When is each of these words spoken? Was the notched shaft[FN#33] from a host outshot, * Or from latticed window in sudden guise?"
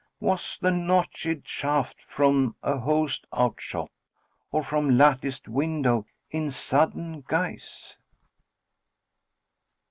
Was 0.19 0.57
the 0.57 0.71
notched 0.71 1.19
shaft[FN#33] 1.45 1.99
from 2.01 2.55
a 2.63 2.79
host 2.79 3.27
outshot, 3.31 3.91
* 4.21 4.51
Or 4.51 4.63
from 4.63 4.97
latticed 4.97 5.47
window 5.47 6.07
in 6.31 6.49
sudden 6.49 7.23
guise?" 7.27 7.99